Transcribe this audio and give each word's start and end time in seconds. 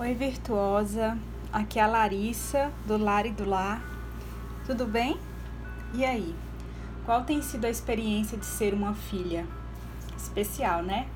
Oi, 0.00 0.14
virtuosa. 0.14 1.18
Aqui 1.52 1.80
é 1.80 1.82
a 1.82 1.88
Larissa, 1.88 2.70
do 2.86 2.96
Lar 2.96 3.26
e 3.26 3.32
do 3.32 3.44
Lar. 3.44 3.82
Tudo 4.64 4.86
bem? 4.86 5.18
E 5.92 6.04
aí? 6.04 6.36
Qual 7.04 7.24
tem 7.24 7.42
sido 7.42 7.64
a 7.64 7.68
experiência 7.68 8.38
de 8.38 8.46
ser 8.46 8.74
uma 8.74 8.94
filha? 8.94 9.44
Especial, 10.16 10.84
né? 10.84 11.08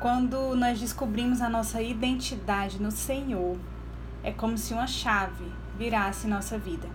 Quando 0.00 0.56
nós 0.56 0.80
descobrimos 0.80 1.40
a 1.40 1.48
nossa 1.48 1.80
identidade 1.80 2.82
no 2.82 2.90
Senhor, 2.90 3.56
é 4.24 4.32
como 4.32 4.58
se 4.58 4.74
uma 4.74 4.88
chave 4.88 5.44
virasse 5.78 6.26
nossa 6.26 6.58
vida. 6.58 6.88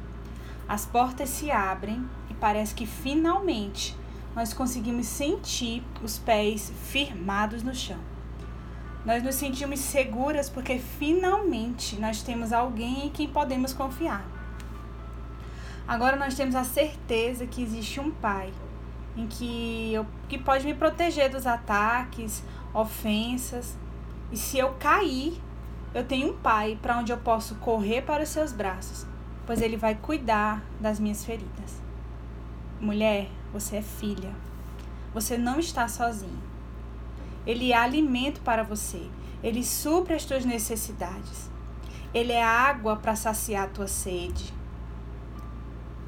As 0.67 0.85
portas 0.85 1.29
se 1.29 1.49
abrem 1.49 2.05
e 2.29 2.33
parece 2.33 2.75
que 2.75 2.85
finalmente 2.85 3.95
nós 4.35 4.53
conseguimos 4.53 5.07
sentir 5.07 5.81
os 6.03 6.19
pés 6.19 6.73
firmados 6.89 7.63
no 7.63 7.73
chão 7.73 8.16
nós 9.07 9.23
nos 9.23 9.35
sentimos 9.35 9.79
seguras 9.79 10.49
porque 10.49 10.77
finalmente 10.77 11.97
nós 11.97 12.21
temos 12.21 12.51
alguém 12.51 13.05
em 13.05 13.09
quem 13.09 13.25
podemos 13.25 13.71
confiar. 13.71 14.27
Agora 15.87 16.17
nós 16.17 16.35
temos 16.35 16.55
a 16.55 16.65
certeza 16.65 17.47
que 17.47 17.63
existe 17.63 18.01
um 18.01 18.11
pai 18.11 18.51
em 19.15 19.25
que 19.25 19.93
eu 19.93 20.05
que 20.27 20.37
pode 20.37 20.65
me 20.65 20.73
proteger 20.73 21.29
dos 21.29 21.47
ataques, 21.47 22.43
ofensas. 22.73 23.77
E 24.29 24.35
se 24.35 24.57
eu 24.57 24.73
cair, 24.73 25.41
eu 25.93 26.03
tenho 26.03 26.33
um 26.33 26.37
pai 26.37 26.77
para 26.81 26.97
onde 26.97 27.13
eu 27.13 27.17
posso 27.17 27.55
correr 27.55 28.01
para 28.01 28.23
os 28.23 28.29
seus 28.29 28.51
braços, 28.51 29.07
pois 29.45 29.61
ele 29.61 29.77
vai 29.77 29.95
cuidar 29.95 30.61
das 30.81 30.99
minhas 30.99 31.23
feridas. 31.23 31.81
Mulher, 32.81 33.29
você 33.53 33.77
é 33.77 33.81
filha. 33.81 34.33
Você 35.13 35.37
não 35.37 35.61
está 35.61 35.87
sozinha. 35.87 36.56
Ele 37.47 37.71
é 37.71 37.77
alimento 37.77 38.41
para 38.41 38.61
você. 38.61 39.09
Ele 39.41 39.63
supre 39.63 40.13
as 40.13 40.25
tuas 40.25 40.43
necessidades. 40.43 41.49
Ele 42.13 42.33
é 42.33 42.43
água 42.43 42.97
para 42.97 43.15
saciar 43.15 43.63
a 43.63 43.69
tua 43.69 43.87
sede. 43.87 44.53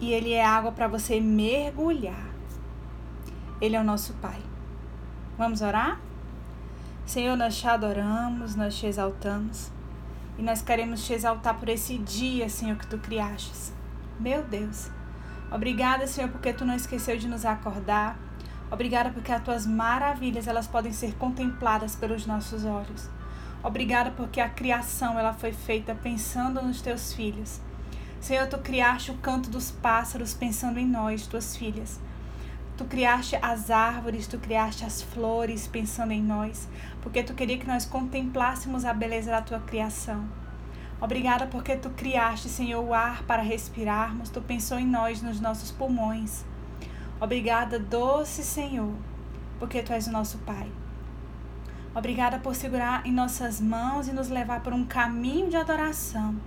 E 0.02 0.12
ele 0.12 0.34
é 0.34 0.44
água 0.46 0.74
para 0.74 0.90
você 0.90 1.22
mergulhar. 1.22 2.28
Ele 3.62 3.76
é 3.76 3.80
o 3.80 3.84
nosso 3.84 4.14
Pai. 4.16 4.40
Vamos 5.38 5.62
orar? 5.62 6.02
Senhor, 7.06 7.38
nós 7.38 7.58
te 7.58 7.68
adoramos, 7.68 8.56
nós 8.56 8.78
te 8.78 8.86
exaltamos. 8.86 9.72
E 10.38 10.42
nós 10.42 10.62
queremos 10.62 11.06
te 11.06 11.14
exaltar 11.14 11.58
por 11.58 11.70
esse 11.70 11.98
dia, 11.98 12.50
Senhor, 12.50 12.78
que 12.78 12.88
tu 12.88 12.98
criastes. 12.98 13.74
Meu 14.20 14.44
Deus. 14.44 14.90
Obrigada, 15.52 16.06
Senhor, 16.06 16.30
porque 16.30 16.52
tu 16.52 16.66
não 16.66 16.76
esqueceu 16.76 17.18
de 17.18 17.28
nos 17.28 17.46
acordar 17.46 18.20
Obrigada 18.72 19.10
porque 19.10 19.32
as 19.32 19.44
tuas 19.44 19.66
maravilhas 19.66 20.48
elas 20.48 20.68
podem 20.68 20.92
ser 20.92 21.16
contempladas 21.16 21.96
pelos 21.96 22.26
nossos 22.26 22.66
olhos. 22.66 23.10
Obrigada 23.64 24.12
porque 24.12 24.40
a 24.40 24.48
criação 24.48 25.18
ela 25.18 25.34
foi 25.34 25.52
feita 25.52 25.96
pensando 25.96 26.62
nos 26.62 26.82
teus 26.82 27.12
filhos. 27.12 27.60
Senhor, 28.22 28.48
tu 28.48 28.58
criaste 28.60 29.12
o 29.12 29.18
canto 29.18 29.50
dos 29.50 29.72
pássaros 29.72 30.34
pensando 30.34 30.78
em 30.78 30.88
nós, 30.88 31.26
tuas 31.26 31.58
filhas. 31.58 32.00
Tu 32.78 32.86
criaste 32.86 33.38
as 33.42 33.70
árvores, 33.70 34.28
tu 34.28 34.38
criaste 34.38 34.86
as 34.86 35.02
flores 35.02 35.68
pensando 35.68 36.12
em 36.12 36.22
nós, 36.22 36.70
porque 37.02 37.24
tu 37.24 37.34
queria 37.34 37.58
que 37.58 37.68
nós 37.68 37.86
contemplássemos 37.86 38.86
a 38.86 38.94
beleza 38.94 39.32
da 39.32 39.42
tua 39.42 39.60
criação. 39.60 40.26
Obrigada 41.02 41.48
porque 41.48 41.76
tu 41.76 41.90
criaste, 41.90 42.48
Senhor, 42.48 42.82
o 42.82 42.94
ar 42.94 43.24
para 43.24 43.42
respirarmos, 43.42 44.30
tu 44.30 44.42
pensou 44.42 44.78
em 44.78 44.86
nós, 44.86 45.22
nos 45.22 45.42
nossos 45.42 45.72
pulmões. 45.72 46.46
Obrigada, 47.22 47.78
doce 47.78 48.42
Senhor, 48.44 48.94
porque 49.60 49.84
Tu 49.84 49.92
és 49.92 50.08
o 50.08 50.12
nosso 50.12 50.38
Pai. 50.38 50.72
Obrigada 51.94 52.40
por 52.40 52.56
segurar 52.56 53.06
em 53.06 53.12
nossas 53.12 53.60
mãos 53.60 54.08
e 54.08 54.14
nos 54.14 54.30
levar 54.30 54.62
por 54.62 54.72
um 54.72 54.86
caminho 54.86 55.50
de 55.50 55.58
adoração. 55.58 56.38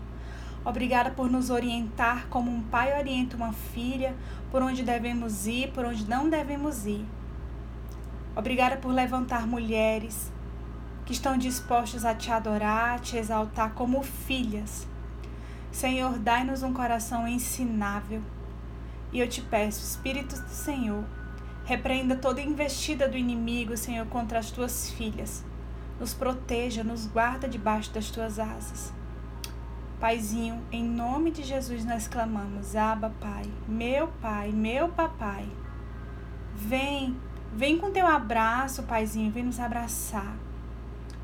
Obrigada 0.64 1.10
por 1.10 1.30
nos 1.30 1.50
orientar 1.50 2.26
como 2.28 2.50
um 2.50 2.62
pai 2.62 2.98
orienta 2.98 3.36
uma 3.36 3.52
filha, 3.52 4.16
por 4.50 4.62
onde 4.62 4.82
devemos 4.82 5.46
ir, 5.46 5.70
por 5.72 5.84
onde 5.84 6.08
não 6.08 6.30
devemos 6.30 6.86
ir. 6.86 7.04
Obrigada 8.34 8.78
por 8.78 8.92
levantar 8.92 9.46
mulheres 9.46 10.32
que 11.04 11.12
estão 11.12 11.36
dispostas 11.36 12.06
a 12.06 12.14
te 12.14 12.30
adorar, 12.30 12.94
a 12.94 12.98
te 12.98 13.18
exaltar 13.18 13.74
como 13.74 14.02
filhas. 14.02 14.86
Senhor, 15.70 16.18
dai-nos 16.18 16.62
um 16.62 16.72
coração 16.72 17.28
ensinável 17.28 18.22
e 19.12 19.20
eu 19.20 19.28
te 19.28 19.42
peço, 19.42 19.84
Espírito 19.84 20.40
do 20.40 20.48
Senhor, 20.48 21.04
repreenda 21.64 22.16
toda 22.16 22.40
investida 22.40 23.06
do 23.06 23.16
inimigo, 23.16 23.76
Senhor, 23.76 24.06
contra 24.06 24.38
as 24.38 24.50
tuas 24.50 24.90
filhas. 24.90 25.44
Nos 26.00 26.14
proteja, 26.14 26.82
nos 26.82 27.06
guarda 27.06 27.46
debaixo 27.46 27.92
das 27.92 28.10
tuas 28.10 28.38
asas. 28.38 28.92
Paizinho, 30.00 30.60
em 30.72 30.82
nome 30.82 31.30
de 31.30 31.44
Jesus 31.44 31.84
nós 31.84 32.08
clamamos, 32.08 32.74
Aba, 32.74 33.10
Pai, 33.20 33.44
meu 33.68 34.08
Pai, 34.20 34.50
meu 34.50 34.88
Papai. 34.88 35.46
Vem, 36.54 37.16
vem 37.52 37.78
com 37.78 37.92
teu 37.92 38.06
abraço, 38.06 38.82
Paizinho, 38.82 39.30
vem 39.30 39.44
nos 39.44 39.60
abraçar. 39.60 40.36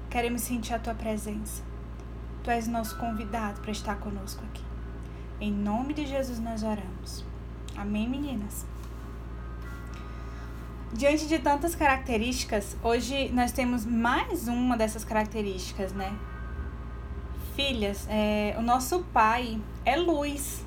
Queremos 0.09 0.43
sentir 0.43 0.75
a 0.75 0.78
tua 0.78 0.94
presença. 0.94 1.62
Tu 2.44 2.50
és 2.50 2.69
nosso 2.69 2.97
convidado 2.99 3.60
para 3.60 3.72
estar 3.72 3.97
conosco 3.97 4.44
aqui. 4.44 4.62
Em 5.41 5.53
nome 5.53 5.93
de 5.93 6.06
Jesus 6.06 6.38
nós 6.38 6.62
oramos. 6.62 7.25
Amém, 7.81 8.09
meninas? 8.09 8.66
Diante 10.93 11.28
de 11.28 11.39
tantas 11.39 11.77
características, 11.77 12.77
hoje 12.83 13.28
nós 13.28 13.53
temos 13.53 13.87
mais 13.87 14.49
uma 14.49 14.77
dessas 14.77 15.05
características, 15.05 15.93
né? 15.93 16.12
Filhas, 17.55 18.05
é, 18.11 18.56
o 18.59 18.62
nosso 18.62 19.05
pai 19.12 19.61
é 19.84 19.94
luz. 19.94 20.67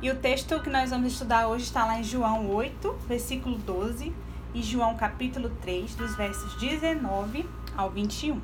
E 0.00 0.08
o 0.08 0.14
texto 0.14 0.60
que 0.60 0.70
nós 0.70 0.90
vamos 0.90 1.12
estudar 1.12 1.48
hoje 1.48 1.64
está 1.64 1.84
lá 1.84 1.98
em 1.98 2.04
João 2.04 2.48
8, 2.50 2.98
versículo 3.08 3.58
12, 3.58 4.14
e 4.54 4.62
João 4.62 4.94
capítulo 4.94 5.50
3, 5.60 5.96
dos 5.96 6.14
versos 6.14 6.54
19 6.60 7.48
ao 7.76 7.90
21. 7.90 8.40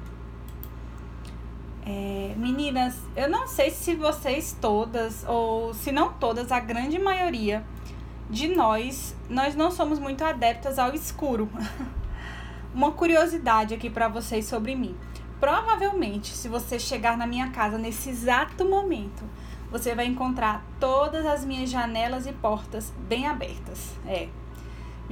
É, 1.84 2.34
meninas, 2.36 2.96
eu 3.16 3.28
não 3.28 3.46
sei 3.46 3.70
se 3.70 3.94
vocês 3.94 4.56
todas, 4.60 5.24
ou 5.26 5.74
se 5.74 5.90
não 5.90 6.12
todas, 6.12 6.52
a 6.52 6.60
grande 6.60 6.98
maioria 6.98 7.64
de 8.30 8.48
nós, 8.48 9.16
nós 9.28 9.54
não 9.54 9.70
somos 9.70 9.98
muito 9.98 10.24
adeptas 10.24 10.78
ao 10.78 10.94
escuro. 10.94 11.48
Uma 12.74 12.92
curiosidade 12.92 13.74
aqui 13.74 13.90
para 13.90 14.08
vocês 14.08 14.46
sobre 14.46 14.74
mim. 14.74 14.96
Provavelmente, 15.38 16.28
se 16.28 16.48
você 16.48 16.78
chegar 16.78 17.18
na 17.18 17.26
minha 17.26 17.50
casa 17.50 17.76
nesse 17.76 18.10
exato 18.10 18.64
momento, 18.64 19.24
você 19.70 19.94
vai 19.94 20.06
encontrar 20.06 20.64
todas 20.78 21.26
as 21.26 21.44
minhas 21.44 21.68
janelas 21.68 22.26
e 22.26 22.32
portas 22.32 22.92
bem 23.08 23.26
abertas. 23.26 23.96
É, 24.06 24.28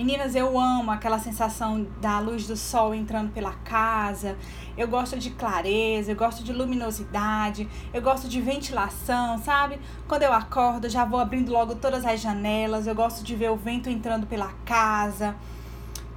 Meninas, 0.01 0.35
eu 0.35 0.59
amo 0.59 0.91
aquela 0.91 1.19
sensação 1.19 1.87
da 2.01 2.19
luz 2.21 2.47
do 2.47 2.57
sol 2.57 2.95
entrando 2.95 3.31
pela 3.33 3.53
casa. 3.53 4.35
Eu 4.75 4.89
gosto 4.89 5.19
de 5.19 5.29
clareza, 5.29 6.13
eu 6.13 6.17
gosto 6.17 6.43
de 6.43 6.55
luminosidade, 6.55 7.69
eu 7.93 8.01
gosto 8.01 8.27
de 8.27 8.41
ventilação, 8.41 9.37
sabe? 9.37 9.79
Quando 10.09 10.23
eu 10.23 10.33
acordo, 10.33 10.89
já 10.89 11.05
vou 11.05 11.21
abrindo 11.21 11.53
logo 11.53 11.75
todas 11.75 12.07
as 12.07 12.19
janelas. 12.19 12.87
Eu 12.87 12.95
gosto 12.95 13.23
de 13.23 13.37
ver 13.37 13.51
o 13.51 13.57
vento 13.57 13.91
entrando 13.91 14.27
pela 14.27 14.51
casa. 14.65 15.37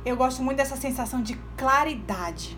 Eu 0.06 0.16
gosto 0.16 0.42
muito 0.42 0.60
dessa 0.60 0.78
sensação 0.78 1.22
de 1.22 1.38
claridade. 1.58 2.58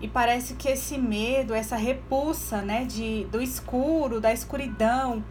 E 0.00 0.08
parece 0.08 0.54
que 0.54 0.68
esse 0.68 0.98
medo, 0.98 1.54
essa 1.54 1.76
repulsa, 1.76 2.60
né, 2.60 2.84
de 2.84 3.24
do 3.30 3.40
escuro, 3.40 4.20
da 4.20 4.32
escuridão, 4.32 5.22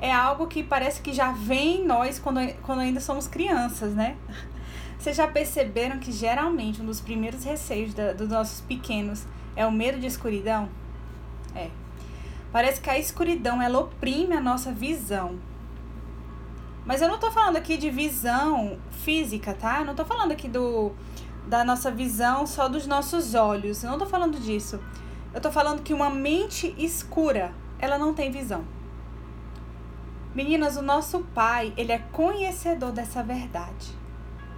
é 0.00 0.12
algo 0.12 0.46
que 0.46 0.62
parece 0.62 1.00
que 1.02 1.12
já 1.12 1.32
vem 1.32 1.80
em 1.80 1.86
nós 1.86 2.18
quando, 2.18 2.40
quando 2.62 2.80
ainda 2.80 3.00
somos 3.00 3.26
crianças, 3.26 3.94
né? 3.94 4.16
Vocês 4.98 5.16
já 5.16 5.28
perceberam 5.28 5.98
que 5.98 6.10
geralmente 6.10 6.82
um 6.82 6.86
dos 6.86 7.00
primeiros 7.00 7.44
receios 7.44 7.94
da, 7.94 8.12
dos 8.12 8.28
nossos 8.28 8.60
pequenos 8.60 9.26
é 9.54 9.64
o 9.66 9.72
medo 9.72 9.98
de 9.98 10.06
escuridão? 10.06 10.68
É. 11.54 11.70
Parece 12.52 12.80
que 12.80 12.90
a 12.90 12.98
escuridão 12.98 13.60
ela 13.60 13.78
oprime 13.78 14.34
a 14.34 14.40
nossa 14.40 14.72
visão. 14.72 15.38
Mas 16.84 17.02
eu 17.02 17.08
não 17.08 17.18
tô 17.18 17.30
falando 17.30 17.56
aqui 17.56 17.76
de 17.76 17.90
visão 17.90 18.78
física, 18.90 19.52
tá? 19.52 19.80
Eu 19.80 19.84
não 19.84 19.94
tô 19.94 20.04
falando 20.04 20.32
aqui 20.32 20.48
do 20.48 20.92
da 21.46 21.64
nossa 21.64 21.90
visão 21.90 22.46
só 22.46 22.68
dos 22.68 22.86
nossos 22.86 23.34
olhos. 23.34 23.82
Eu 23.82 23.90
não 23.90 23.98
tô 23.98 24.06
falando 24.06 24.38
disso. 24.38 24.80
Eu 25.32 25.40
tô 25.40 25.50
falando 25.50 25.82
que 25.82 25.94
uma 25.94 26.10
mente 26.10 26.74
escura, 26.78 27.52
ela 27.78 27.98
não 27.98 28.12
tem 28.14 28.30
visão. 28.30 28.64
Meninas, 30.34 30.76
o 30.76 30.82
nosso 30.82 31.20
pai, 31.34 31.72
ele 31.76 31.90
é 31.90 31.98
conhecedor 31.98 32.92
dessa 32.92 33.22
verdade. 33.22 33.96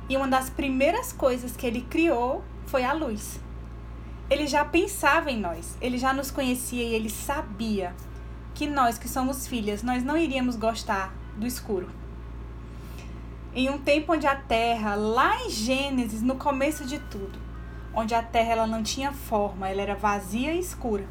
E 0.08 0.17
uma 0.17 0.26
das 0.26 0.50
primeiras 0.50 1.12
coisas 1.12 1.56
que 1.56 1.67
ele 1.67 1.82
criou 1.82 2.43
foi 2.67 2.84
a 2.84 2.93
luz. 2.93 3.38
Ele 4.28 4.46
já 4.46 4.64
pensava 4.64 5.31
em 5.31 5.40
nós, 5.40 5.76
ele 5.81 5.99
já 5.99 6.12
nos 6.12 6.31
conhecia 6.31 6.82
e 6.82 6.94
ele 6.94 7.08
sabia 7.08 7.94
que 8.55 8.67
nós 8.67 8.99
que 8.99 9.08
somos 9.08 9.46
filhas, 9.46 9.82
nós 9.82 10.02
não 10.02 10.17
iríamos 10.17 10.56
gostar 10.56 11.14
do 11.37 11.46
escuro. 11.46 11.88
Em 13.55 13.69
um 13.69 13.78
tempo 13.78 14.12
onde 14.12 14.26
a 14.26 14.37
terra, 14.37 14.94
lá 14.94 15.37
em 15.44 15.50
Gênesis, 15.50 16.23
no 16.23 16.37
começo 16.37 16.84
de 16.84 16.99
tudo, 16.99 17.38
onde 17.94 18.14
a 18.14 18.23
terra 18.23 18.52
ela 18.52 18.66
não 18.66 18.82
tinha 18.82 19.12
forma, 19.12 19.69
ela 19.69 19.82
era 19.82 19.94
vazia 19.94 20.52
e 20.55 20.61
escura. 20.61 21.08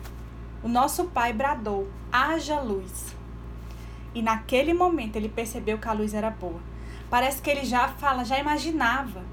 O 0.64 0.68
nosso 0.68 1.06
pai 1.06 1.34
bradou: 1.34 1.90
haja 2.12 2.60
luz. 2.60 3.19
E 4.14 4.22
naquele 4.22 4.74
momento 4.74 5.16
ele 5.16 5.30
percebeu 5.30 5.78
que 5.78 5.88
a 5.88 5.94
luz 5.94 6.14
era 6.14 6.30
boa. 6.30 6.60
Parece 7.10 7.42
que 7.42 7.50
ele 7.50 7.66
já 7.66 7.88
fala, 7.88 8.24
já 8.24 8.40
imaginava. 8.40 9.24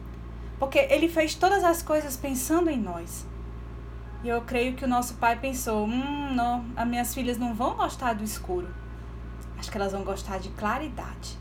Porque 0.58 0.78
ele 0.78 1.08
fez 1.08 1.34
todas 1.34 1.64
as 1.64 1.82
coisas 1.82 2.17
pensando 2.17 2.70
em 2.70 2.78
nós. 2.78 3.26
E 4.25 4.28
eu 4.28 4.40
creio 4.43 4.75
que 4.75 4.84
o 4.84 4.88
nosso 4.88 5.14
pai 5.14 5.37
pensou: 5.37 5.87
hum, 5.87 6.34
não, 6.34 6.64
as 6.75 6.87
minhas 6.87 7.14
filhas 7.14 7.38
não 7.38 7.55
vão 7.55 7.76
gostar 7.76 8.14
do 8.14 8.25
escuro. 8.25 8.69
Acho 9.58 9.70
que 9.70 9.76
elas 9.76 9.93
vão 9.93 10.02
gostar 10.02 10.38
de 10.38 10.49
claridade. 10.50 11.38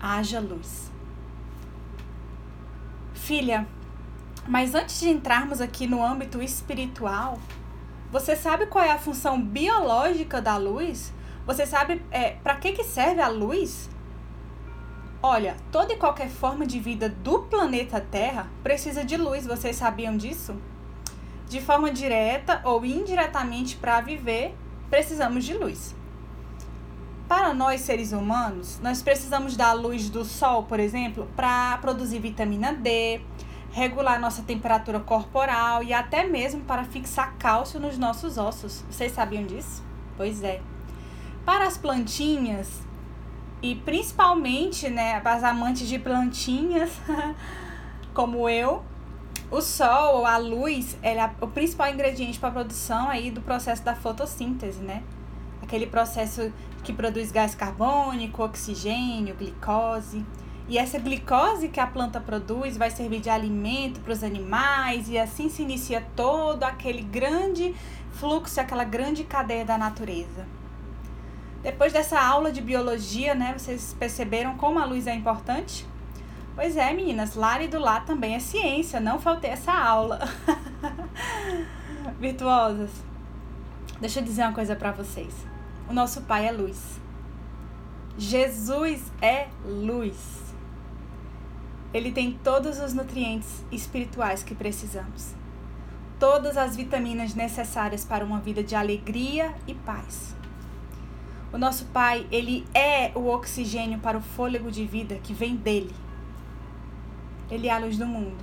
Haja 0.00 0.40
luz. 0.40 0.90
Filha, 3.14 3.66
mas 4.46 4.74
antes 4.74 5.00
de 5.00 5.08
entrarmos 5.08 5.60
aqui 5.60 5.86
no 5.86 6.04
âmbito 6.04 6.42
espiritual, 6.42 7.38
você 8.10 8.34
sabe 8.34 8.66
qual 8.66 8.84
é 8.84 8.90
a 8.90 8.98
função 8.98 9.40
biológica 9.40 10.40
da 10.40 10.56
luz? 10.56 11.12
Você 11.46 11.66
sabe 11.66 12.02
é, 12.10 12.30
para 12.42 12.56
que, 12.56 12.72
que 12.72 12.84
serve 12.84 13.20
a 13.20 13.28
luz? 13.28 13.90
Olha, 15.22 15.56
toda 15.70 15.92
e 15.92 15.96
qualquer 15.96 16.28
forma 16.28 16.66
de 16.66 16.80
vida 16.80 17.08
do 17.08 17.40
planeta 17.42 18.00
Terra 18.00 18.48
precisa 18.62 19.04
de 19.04 19.16
luz, 19.16 19.46
vocês 19.46 19.76
sabiam 19.76 20.16
disso? 20.16 20.56
De 21.48 21.60
forma 21.60 21.90
direta 21.90 22.60
ou 22.64 22.84
indiretamente 22.84 23.76
para 23.76 24.00
viver, 24.00 24.54
precisamos 24.90 25.44
de 25.44 25.54
luz. 25.54 25.94
Para 27.28 27.54
nós 27.54 27.80
seres 27.80 28.12
humanos, 28.12 28.78
nós 28.82 29.00
precisamos 29.00 29.56
da 29.56 29.72
luz 29.72 30.10
do 30.10 30.24
sol, 30.24 30.64
por 30.64 30.80
exemplo, 30.80 31.28
para 31.36 31.78
produzir 31.78 32.18
vitamina 32.18 32.72
D, 32.72 33.20
regular 33.70 34.20
nossa 34.20 34.42
temperatura 34.42 35.00
corporal 35.00 35.82
e 35.82 35.92
até 35.92 36.24
mesmo 36.24 36.62
para 36.62 36.84
fixar 36.84 37.34
cálcio 37.38 37.80
nos 37.80 37.96
nossos 37.96 38.38
ossos. 38.38 38.84
Vocês 38.90 39.12
sabiam 39.12 39.44
disso? 39.44 39.82
Pois 40.16 40.42
é. 40.42 40.60
Para 41.44 41.66
as 41.66 41.76
plantinhas, 41.76 42.82
e 43.60 43.74
principalmente 43.74 44.88
né, 44.88 45.20
as 45.24 45.44
amantes 45.44 45.88
de 45.88 45.98
plantinhas, 45.98 46.90
como 48.14 48.48
eu, 48.48 48.82
o 49.50 49.60
sol, 49.60 50.24
a 50.24 50.36
luz, 50.36 50.96
é 51.02 51.14
o 51.40 51.46
principal 51.46 51.92
ingrediente 51.92 52.38
para 52.38 52.48
a 52.48 52.52
produção 52.52 53.08
aí 53.08 53.30
do 53.30 53.40
processo 53.42 53.82
da 53.84 53.94
fotossíntese, 53.94 54.80
né? 54.80 55.02
Aquele 55.60 55.86
processo 55.86 56.52
que 56.82 56.92
produz 56.92 57.30
gás 57.30 57.54
carbônico, 57.54 58.42
oxigênio, 58.42 59.34
glicose. 59.36 60.24
E 60.68 60.78
essa 60.78 60.98
glicose 60.98 61.68
que 61.68 61.78
a 61.78 61.86
planta 61.86 62.20
produz 62.20 62.76
vai 62.76 62.90
servir 62.90 63.20
de 63.20 63.28
alimento 63.28 64.00
para 64.00 64.12
os 64.12 64.24
animais 64.24 65.08
e 65.08 65.18
assim 65.18 65.48
se 65.48 65.62
inicia 65.62 66.00
todo 66.16 66.62
aquele 66.64 67.02
grande 67.02 67.74
fluxo, 68.12 68.60
aquela 68.60 68.84
grande 68.84 69.22
cadeia 69.22 69.64
da 69.64 69.76
natureza. 69.76 70.46
Depois 71.62 71.92
dessa 71.92 72.20
aula 72.20 72.50
de 72.50 72.60
biologia, 72.60 73.34
né, 73.34 73.54
vocês 73.56 73.94
perceberam 73.98 74.56
como 74.56 74.80
a 74.80 74.84
luz 74.84 75.06
é 75.06 75.14
importante? 75.14 75.86
Pois 76.54 76.76
é, 76.76 76.92
meninas, 76.92 77.34
Lara 77.34 77.62
e 77.62 77.68
do 77.68 77.78
Lá 77.78 78.00
também 78.00 78.34
é 78.34 78.40
ciência, 78.40 79.00
não 79.00 79.20
faltei 79.20 79.50
essa 79.50 79.72
aula. 79.72 80.20
Virtuosas. 82.18 82.90
Deixa 84.00 84.18
eu 84.18 84.24
dizer 84.24 84.42
uma 84.42 84.52
coisa 84.52 84.74
para 84.74 84.90
vocês. 84.90 85.32
O 85.88 85.92
nosso 85.92 86.22
Pai 86.22 86.48
é 86.48 86.52
luz. 86.52 87.00
Jesus 88.18 89.00
é 89.22 89.48
luz. 89.64 90.42
Ele 91.94 92.10
tem 92.10 92.32
todos 92.42 92.80
os 92.80 92.92
nutrientes 92.92 93.64
espirituais 93.70 94.42
que 94.42 94.54
precisamos. 94.54 95.34
Todas 96.18 96.56
as 96.56 96.74
vitaminas 96.74 97.34
necessárias 97.34 98.04
para 98.04 98.24
uma 98.24 98.40
vida 98.40 98.62
de 98.62 98.74
alegria 98.74 99.54
e 99.66 99.74
paz. 99.74 100.41
O 101.52 101.58
nosso 101.58 101.84
Pai, 101.86 102.26
ele 102.32 102.66
é 102.72 103.12
o 103.14 103.28
oxigênio 103.28 103.98
para 103.98 104.16
o 104.16 104.22
fôlego 104.22 104.70
de 104.70 104.86
vida 104.86 105.16
que 105.16 105.34
vem 105.34 105.54
dele. 105.54 105.94
Ele 107.50 107.68
é 107.68 107.72
a 107.72 107.78
luz 107.78 107.98
do 107.98 108.06
mundo. 108.06 108.42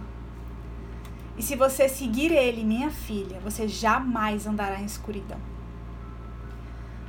E 1.35 1.41
se 1.41 1.55
você 1.55 1.89
seguir 1.89 2.31
ele, 2.31 2.63
minha 2.63 2.91
filha, 2.91 3.39
você 3.39 3.67
jamais 3.67 4.45
andará 4.45 4.79
em 4.79 4.85
escuridão. 4.85 5.39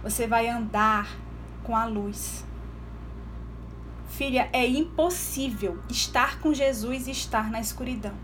Você 0.02 0.26
vai 0.26 0.49
andar 0.49 1.14
com 1.62 1.76
a 1.76 1.85
luz. 1.85 2.47
Filha, 4.08 4.49
é 4.52 4.67
impossível 4.67 5.79
estar 5.91 6.41
com 6.41 6.55
Jesus 6.55 7.08
e 7.08 7.11
estar 7.11 7.50
na 7.50 7.61
escuridão. 7.61 8.14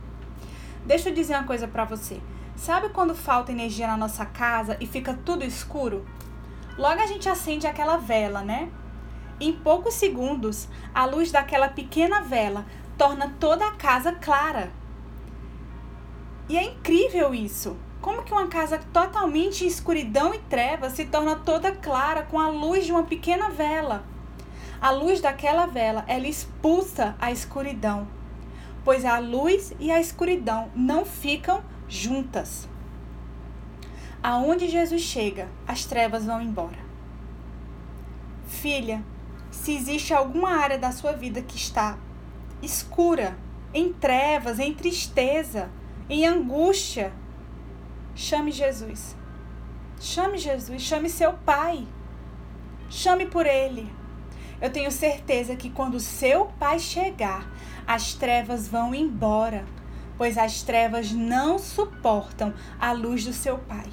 Deixa 0.86 1.10
eu 1.10 1.14
dizer 1.14 1.34
uma 1.34 1.44
coisa 1.44 1.68
para 1.68 1.84
você. 1.84 2.20
Sabe 2.56 2.88
quando 2.88 3.14
falta 3.14 3.52
energia 3.52 3.86
na 3.86 3.96
nossa 3.98 4.24
casa 4.24 4.78
e 4.80 4.86
fica 4.86 5.12
tudo 5.12 5.44
escuro? 5.44 6.06
Logo 6.78 7.00
a 7.00 7.06
gente 7.06 7.28
acende 7.28 7.66
aquela 7.66 7.96
vela, 7.96 8.42
né? 8.42 8.70
Em 9.40 9.52
poucos 9.52 9.94
segundos, 9.94 10.68
a 10.94 11.04
luz 11.04 11.30
daquela 11.30 11.68
pequena 11.68 12.20
vela 12.22 12.66
torna 12.98 13.34
toda 13.40 13.66
a 13.66 13.72
casa 13.72 14.12
clara. 14.12 14.70
E 16.48 16.56
é 16.56 16.62
incrível 16.64 17.34
isso. 17.34 17.76
Como 18.00 18.22
que 18.22 18.32
uma 18.32 18.46
casa 18.46 18.78
totalmente 18.92 19.64
em 19.64 19.66
escuridão 19.66 20.34
e 20.34 20.38
trevas 20.38 20.92
se 20.92 21.06
torna 21.06 21.36
toda 21.36 21.72
clara 21.72 22.22
com 22.22 22.38
a 22.38 22.48
luz 22.48 22.84
de 22.84 22.92
uma 22.92 23.02
pequena 23.02 23.50
vela? 23.50 24.04
A 24.80 24.90
luz 24.90 25.20
daquela 25.20 25.66
vela, 25.66 26.04
ela 26.06 26.28
expulsa 26.28 27.16
a 27.18 27.32
escuridão, 27.32 28.06
pois 28.84 29.04
a 29.04 29.18
luz 29.18 29.72
e 29.80 29.90
a 29.90 30.00
escuridão 30.00 30.70
não 30.74 31.04
ficam 31.04 31.64
juntas. 31.88 32.68
Aonde 34.22 34.68
Jesus 34.68 35.02
chega, 35.02 35.48
as 35.66 35.84
trevas 35.84 36.24
vão 36.24 36.40
embora. 36.40 36.78
Filha, 38.46 39.02
se 39.50 39.74
existe 39.74 40.12
alguma 40.12 40.50
área 40.50 40.78
da 40.78 40.92
sua 40.92 41.12
vida 41.12 41.42
que 41.42 41.56
está 41.56 41.98
escura, 42.62 43.36
em 43.72 43.92
trevas, 43.92 44.58
em 44.58 44.72
tristeza, 44.72 45.70
em 46.08 46.26
angústia, 46.26 47.12
chame 48.14 48.50
Jesus. 48.50 49.16
Chame 50.00 50.38
Jesus, 50.38 50.82
chame 50.82 51.08
seu 51.08 51.32
pai. 51.32 51.86
Chame 52.88 53.26
por 53.26 53.46
ele. 53.46 53.90
Eu 54.60 54.70
tenho 54.70 54.90
certeza 54.90 55.56
que 55.56 55.68
quando 55.68 56.00
seu 56.00 56.46
pai 56.58 56.78
chegar, 56.78 57.46
as 57.86 58.14
trevas 58.14 58.68
vão 58.68 58.94
embora, 58.94 59.64
pois 60.16 60.38
as 60.38 60.62
trevas 60.62 61.12
não 61.12 61.58
suportam 61.58 62.54
a 62.78 62.92
luz 62.92 63.24
do 63.24 63.32
seu 63.32 63.58
pai. 63.58 63.90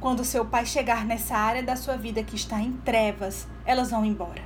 Quando 0.00 0.24
seu 0.24 0.44
pai 0.44 0.66
chegar 0.66 1.04
nessa 1.04 1.36
área 1.36 1.62
da 1.62 1.74
sua 1.74 1.96
vida 1.96 2.22
que 2.22 2.36
está 2.36 2.60
em 2.60 2.72
trevas, 2.72 3.48
elas 3.64 3.90
vão 3.90 4.04
embora. 4.04 4.42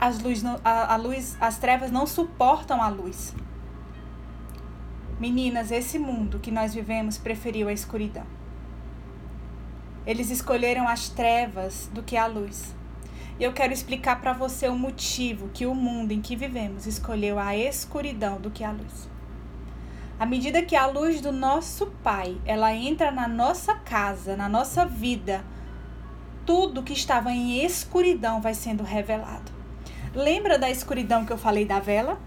As, 0.00 0.20
luz 0.20 0.42
não, 0.42 0.60
a, 0.64 0.94
a 0.94 0.96
luz, 0.96 1.36
as 1.40 1.58
trevas 1.58 1.90
não 1.90 2.06
suportam 2.06 2.82
a 2.82 2.88
luz. 2.88 3.34
Meninas, 5.18 5.70
esse 5.70 5.98
mundo 5.98 6.38
que 6.38 6.50
nós 6.50 6.74
vivemos 6.74 7.18
preferiu 7.18 7.68
a 7.68 7.72
escuridão. 7.72 8.26
Eles 10.06 10.30
escolheram 10.30 10.86
as 10.86 11.08
trevas 11.08 11.88
do 11.92 12.02
que 12.02 12.16
a 12.16 12.26
luz. 12.26 12.74
E 13.38 13.42
eu 13.42 13.52
quero 13.52 13.72
explicar 13.72 14.20
para 14.20 14.32
você 14.32 14.68
o 14.68 14.78
motivo 14.78 15.48
que 15.48 15.66
o 15.66 15.74
mundo 15.74 16.12
em 16.12 16.20
que 16.20 16.36
vivemos 16.36 16.86
escolheu 16.86 17.38
a 17.38 17.56
escuridão 17.56 18.40
do 18.40 18.50
que 18.50 18.62
a 18.62 18.70
luz. 18.70 19.08
À 20.18 20.24
medida 20.24 20.62
que 20.62 20.76
a 20.76 20.86
luz 20.86 21.20
do 21.20 21.32
nosso 21.32 21.86
Pai, 22.02 22.40
ela 22.46 22.72
entra 22.72 23.10
na 23.10 23.26
nossa 23.26 23.74
casa, 23.74 24.36
na 24.36 24.48
nossa 24.48 24.86
vida, 24.86 25.44
tudo 26.46 26.84
que 26.84 26.92
estava 26.92 27.32
em 27.32 27.64
escuridão 27.64 28.40
vai 28.40 28.54
sendo 28.54 28.84
revelado. 28.84 29.50
Lembra 30.14 30.56
da 30.56 30.70
escuridão 30.70 31.26
que 31.26 31.32
eu 31.32 31.38
falei 31.38 31.64
da 31.64 31.80
vela? 31.80 32.20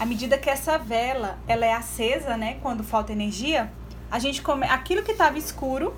À 0.00 0.04
medida 0.04 0.36
que 0.36 0.50
essa 0.50 0.76
vela, 0.78 1.38
ela 1.46 1.64
é 1.64 1.72
acesa, 1.72 2.36
né, 2.36 2.58
quando 2.60 2.82
falta 2.82 3.12
energia, 3.12 3.70
a 4.10 4.18
gente 4.18 4.42
come 4.42 4.66
aquilo 4.66 5.04
que 5.04 5.12
estava 5.12 5.38
escuro, 5.38 5.94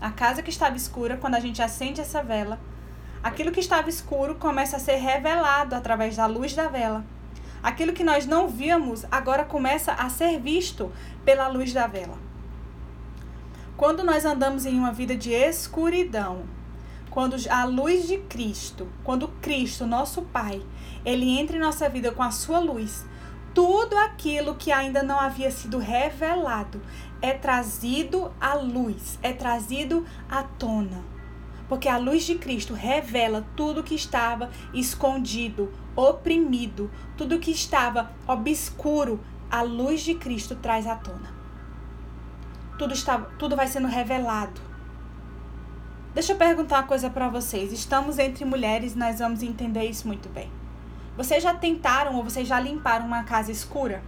a 0.00 0.12
casa 0.12 0.40
que 0.40 0.50
estava 0.50 0.76
escura, 0.76 1.16
quando 1.16 1.34
a 1.34 1.40
gente 1.40 1.60
acende 1.60 2.00
essa 2.00 2.22
vela, 2.22 2.60
aquilo 3.24 3.50
que 3.50 3.60
estava 3.60 3.88
escuro 3.88 4.36
começa 4.36 4.76
a 4.76 4.80
ser 4.80 4.96
revelado 4.96 5.74
através 5.74 6.16
da 6.16 6.26
luz 6.26 6.54
da 6.54 6.68
vela. 6.68 7.04
Aquilo 7.66 7.92
que 7.92 8.04
nós 8.04 8.26
não 8.26 8.46
víamos 8.46 9.04
agora 9.10 9.44
começa 9.44 9.92
a 9.92 10.08
ser 10.08 10.38
visto 10.38 10.92
pela 11.24 11.48
luz 11.48 11.72
da 11.72 11.88
vela. 11.88 12.16
Quando 13.76 14.04
nós 14.04 14.24
andamos 14.24 14.64
em 14.64 14.78
uma 14.78 14.92
vida 14.92 15.16
de 15.16 15.32
escuridão, 15.32 16.44
quando 17.10 17.34
a 17.50 17.64
luz 17.64 18.06
de 18.06 18.18
Cristo, 18.18 18.86
quando 19.02 19.26
Cristo, 19.42 19.84
nosso 19.84 20.22
Pai, 20.22 20.62
ele 21.04 21.28
entra 21.28 21.56
em 21.56 21.60
nossa 21.60 21.88
vida 21.88 22.12
com 22.12 22.22
a 22.22 22.30
sua 22.30 22.60
luz, 22.60 23.04
tudo 23.52 23.98
aquilo 23.98 24.54
que 24.54 24.70
ainda 24.70 25.02
não 25.02 25.18
havia 25.18 25.50
sido 25.50 25.78
revelado 25.78 26.80
é 27.20 27.32
trazido 27.32 28.32
à 28.40 28.54
luz, 28.54 29.18
é 29.24 29.32
trazido 29.32 30.06
à 30.30 30.44
tona. 30.44 31.15
Porque 31.68 31.88
a 31.88 31.98
luz 31.98 32.24
de 32.24 32.36
Cristo 32.36 32.74
revela 32.74 33.44
tudo 33.56 33.82
que 33.82 33.94
estava 33.94 34.50
escondido, 34.72 35.72
oprimido, 35.96 36.90
tudo 37.16 37.38
que 37.38 37.50
estava 37.50 38.12
obscuro, 38.26 39.20
a 39.50 39.62
luz 39.62 40.02
de 40.02 40.14
Cristo 40.14 40.54
traz 40.56 40.86
à 40.86 40.96
tona. 40.96 41.34
tudo 42.78 42.92
está 42.92 43.18
tudo 43.38 43.56
vai 43.56 43.66
sendo 43.66 43.88
revelado. 43.88 44.60
Deixa 46.14 46.32
eu 46.32 46.36
perguntar 46.36 46.76
uma 46.76 46.86
coisa 46.86 47.10
para 47.10 47.28
vocês. 47.28 47.72
Estamos 47.72 48.18
entre 48.18 48.44
mulheres, 48.44 48.94
nós 48.94 49.18
vamos 49.18 49.42
entender 49.42 49.84
isso 49.84 50.06
muito 50.06 50.28
bem. 50.28 50.50
Vocês 51.16 51.42
já 51.42 51.54
tentaram 51.54 52.14
ou 52.14 52.24
vocês 52.24 52.46
já 52.46 52.60
limparam 52.60 53.06
uma 53.06 53.24
casa 53.24 53.50
escura? 53.50 54.02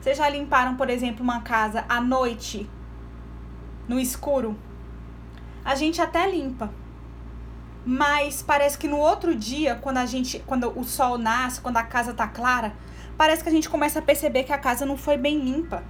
Vocês 0.00 0.18
já 0.18 0.28
limparam, 0.28 0.76
por 0.76 0.88
exemplo, 0.88 1.24
uma 1.24 1.40
casa 1.40 1.84
à 1.88 2.00
noite, 2.00 2.68
no 3.88 3.98
escuro? 3.98 4.56
A 5.66 5.74
gente 5.74 6.00
até 6.00 6.30
limpa. 6.30 6.72
Mas 7.84 8.40
parece 8.40 8.78
que 8.78 8.86
no 8.86 8.98
outro 8.98 9.34
dia, 9.34 9.74
quando 9.74 9.96
a 9.96 10.06
gente, 10.06 10.38
quando 10.46 10.72
o 10.78 10.84
sol 10.84 11.18
nasce, 11.18 11.60
quando 11.60 11.76
a 11.76 11.82
casa 11.82 12.14
tá 12.14 12.28
clara, 12.28 12.72
parece 13.18 13.42
que 13.42 13.48
a 13.48 13.52
gente 13.52 13.68
começa 13.68 13.98
a 13.98 14.02
perceber 14.02 14.44
que 14.44 14.52
a 14.52 14.58
casa 14.58 14.86
não 14.86 14.96
foi 14.96 15.16
bem 15.16 15.40
limpa. 15.40 15.82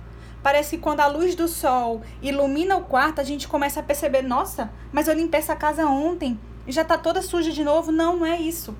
Parece 0.42 0.76
que 0.76 0.82
quando 0.82 1.00
a 1.00 1.06
luz 1.06 1.34
do 1.34 1.46
sol 1.46 2.00
ilumina 2.22 2.74
o 2.74 2.84
quarto, 2.84 3.20
a 3.20 3.22
gente 3.22 3.46
começa 3.46 3.80
a 3.80 3.82
perceber, 3.82 4.22
nossa, 4.22 4.72
mas 4.90 5.08
eu 5.08 5.14
limpei 5.14 5.40
essa 5.40 5.54
casa 5.54 5.84
ontem 5.84 6.40
e 6.66 6.72
já 6.72 6.82
tá 6.82 6.96
toda 6.96 7.20
suja 7.20 7.52
de 7.52 7.62
novo. 7.62 7.92
Não, 7.92 8.16
não 8.16 8.24
é 8.24 8.40
isso. 8.40 8.74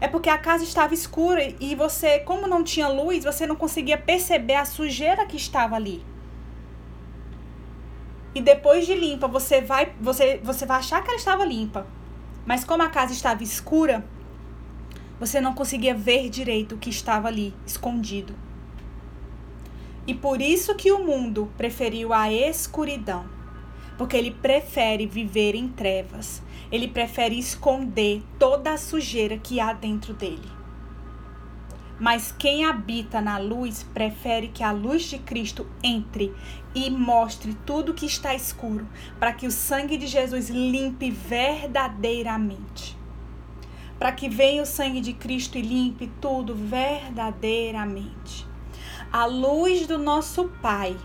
É 0.00 0.08
porque 0.08 0.30
a 0.30 0.38
casa 0.38 0.64
estava 0.64 0.94
escura 0.94 1.42
e 1.60 1.74
você, 1.74 2.20
como 2.20 2.46
não 2.46 2.64
tinha 2.64 2.88
luz, 2.88 3.22
você 3.22 3.46
não 3.46 3.54
conseguia 3.54 3.98
perceber 3.98 4.54
a 4.54 4.64
sujeira 4.64 5.26
que 5.26 5.36
estava 5.36 5.76
ali. 5.76 6.02
E 8.38 8.40
depois 8.40 8.86
de 8.86 8.94
limpa, 8.94 9.26
você 9.26 9.60
vai, 9.60 9.92
você, 10.00 10.40
você 10.44 10.64
vai 10.64 10.78
achar 10.78 11.02
que 11.02 11.08
ela 11.08 11.18
estava 11.18 11.44
limpa. 11.44 11.84
Mas 12.46 12.62
como 12.62 12.84
a 12.84 12.88
casa 12.88 13.12
estava 13.12 13.42
escura, 13.42 14.06
você 15.18 15.40
não 15.40 15.54
conseguia 15.54 15.92
ver 15.92 16.28
direito 16.28 16.76
o 16.76 16.78
que 16.78 16.88
estava 16.88 17.26
ali, 17.26 17.52
escondido. 17.66 18.36
E 20.06 20.14
por 20.14 20.40
isso 20.40 20.76
que 20.76 20.92
o 20.92 21.04
mundo 21.04 21.52
preferiu 21.56 22.12
a 22.12 22.32
escuridão, 22.32 23.24
porque 23.98 24.16
ele 24.16 24.30
prefere 24.30 25.04
viver 25.04 25.56
em 25.56 25.66
trevas. 25.66 26.40
Ele 26.70 26.86
prefere 26.86 27.36
esconder 27.36 28.22
toda 28.38 28.70
a 28.70 28.78
sujeira 28.78 29.36
que 29.36 29.58
há 29.58 29.72
dentro 29.72 30.14
dele. 30.14 30.57
Mas 32.00 32.32
quem 32.36 32.64
habita 32.64 33.20
na 33.20 33.38
luz 33.38 33.82
prefere 33.82 34.48
que 34.48 34.62
a 34.62 34.70
luz 34.70 35.02
de 35.04 35.18
Cristo 35.18 35.66
entre 35.82 36.32
e 36.74 36.88
mostre 36.90 37.54
tudo 37.66 37.94
que 37.94 38.06
está 38.06 38.34
escuro, 38.34 38.86
para 39.18 39.32
que 39.32 39.46
o 39.46 39.50
sangue 39.50 39.96
de 39.96 40.06
Jesus 40.06 40.48
limpe 40.48 41.10
verdadeiramente. 41.10 42.96
Para 43.98 44.12
que 44.12 44.28
venha 44.28 44.62
o 44.62 44.66
sangue 44.66 45.00
de 45.00 45.12
Cristo 45.12 45.58
e 45.58 45.62
limpe 45.62 46.08
tudo 46.20 46.54
verdadeiramente. 46.54 48.46
A 49.10 49.26
luz 49.26 49.86
do 49.88 49.98
nosso 49.98 50.44
Pai, 50.62 50.96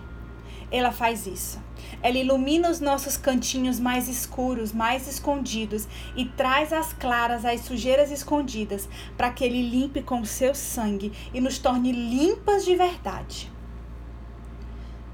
ela 0.71 0.91
faz 0.91 1.27
isso. 1.27 1.61
Ela 2.01 2.17
ilumina 2.17 2.69
os 2.69 2.79
nossos 2.79 3.17
cantinhos 3.17 3.79
mais 3.79 4.07
escuros, 4.07 4.71
mais 4.71 5.07
escondidos 5.07 5.87
e 6.15 6.25
traz 6.25 6.73
às 6.73 6.93
claras 6.93 7.45
as 7.45 7.61
sujeiras 7.61 8.11
escondidas, 8.11 8.89
para 9.17 9.31
que 9.31 9.43
ele 9.43 9.69
limpe 9.69 10.01
com 10.01 10.21
o 10.21 10.25
seu 10.25 10.53
sangue 10.53 11.11
e 11.33 11.39
nos 11.39 11.57
torne 11.57 11.91
limpas 11.91 12.65
de 12.65 12.75
verdade. 12.75 13.51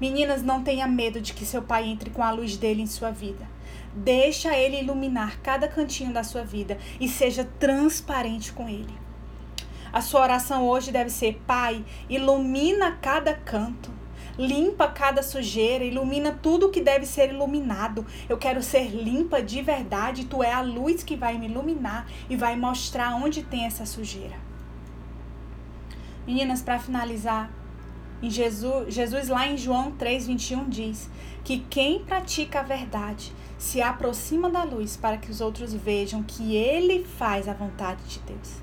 Meninas, 0.00 0.42
não 0.42 0.62
tenha 0.62 0.86
medo 0.86 1.20
de 1.20 1.34
que 1.34 1.44
seu 1.44 1.60
pai 1.60 1.86
entre 1.86 2.08
com 2.08 2.22
a 2.22 2.30
luz 2.30 2.56
dele 2.56 2.80
em 2.80 2.86
sua 2.86 3.10
vida. 3.10 3.46
Deixa 3.94 4.56
ele 4.56 4.80
iluminar 4.80 5.40
cada 5.42 5.68
cantinho 5.68 6.12
da 6.12 6.24
sua 6.24 6.42
vida 6.42 6.78
e 6.98 7.06
seja 7.06 7.44
transparente 7.58 8.52
com 8.52 8.68
ele. 8.68 8.94
A 9.92 10.00
sua 10.00 10.22
oração 10.22 10.66
hoje 10.66 10.90
deve 10.90 11.10
ser: 11.10 11.42
Pai, 11.46 11.84
ilumina 12.08 12.98
cada 13.02 13.34
canto. 13.34 13.99
Limpa 14.38 14.88
cada 14.88 15.22
sujeira, 15.22 15.84
ilumina 15.84 16.32
tudo 16.32 16.70
que 16.70 16.80
deve 16.80 17.06
ser 17.06 17.30
iluminado. 17.30 18.06
Eu 18.28 18.38
quero 18.38 18.62
ser 18.62 18.90
limpa 18.90 19.42
de 19.42 19.62
verdade. 19.62 20.26
Tu 20.26 20.42
é 20.42 20.52
a 20.52 20.60
luz 20.60 21.02
que 21.02 21.16
vai 21.16 21.38
me 21.38 21.46
iluminar 21.46 22.06
e 22.28 22.36
vai 22.36 22.56
mostrar 22.56 23.14
onde 23.14 23.42
tem 23.42 23.64
essa 23.64 23.84
sujeira. 23.84 24.36
Meninas, 26.26 26.62
para 26.62 26.78
finalizar, 26.78 27.50
em 28.22 28.30
Jesus, 28.30 28.92
Jesus 28.92 29.28
lá 29.28 29.46
em 29.46 29.56
João 29.56 29.92
3:21 29.92 30.68
diz 30.68 31.10
que 31.42 31.58
quem 31.70 32.04
pratica 32.04 32.60
a 32.60 32.62
verdade 32.62 33.32
se 33.58 33.80
aproxima 33.80 34.50
da 34.50 34.62
luz 34.62 34.96
para 34.96 35.16
que 35.16 35.30
os 35.30 35.40
outros 35.40 35.72
vejam 35.72 36.22
que 36.22 36.54
ele 36.54 37.04
faz 37.04 37.48
a 37.48 37.54
vontade 37.54 38.02
de 38.04 38.18
Deus. 38.20 38.60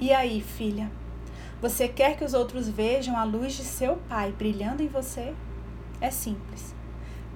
E 0.00 0.12
aí, 0.12 0.40
filha? 0.40 0.90
Você 1.62 1.86
quer 1.86 2.16
que 2.16 2.24
os 2.24 2.34
outros 2.34 2.68
vejam 2.68 3.16
a 3.16 3.22
luz 3.22 3.52
de 3.52 3.62
seu 3.62 3.94
Pai 4.08 4.32
brilhando 4.32 4.82
em 4.82 4.88
você? 4.88 5.32
É 6.00 6.10
simples. 6.10 6.74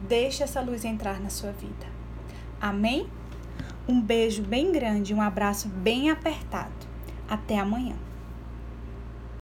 Deixe 0.08 0.42
essa 0.42 0.60
luz 0.60 0.84
entrar 0.84 1.20
na 1.20 1.30
sua 1.30 1.52
vida. 1.52 1.86
Amém? 2.60 3.08
Um 3.88 4.00
beijo 4.00 4.42
bem 4.42 4.72
grande, 4.72 5.14
um 5.14 5.22
abraço 5.22 5.68
bem 5.68 6.10
apertado. 6.10 6.74
Até 7.28 7.56
amanhã. 7.56 7.94